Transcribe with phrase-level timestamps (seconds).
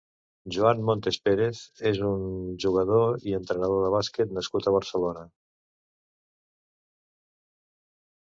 [0.53, 5.27] Joan Montes Pérez és un exjugador i entrenador de bàsquet nascut a Barcelona.